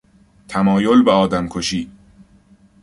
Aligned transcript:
تمایل 0.47 1.03
به 1.03 1.11
آدمکشی 1.11 1.91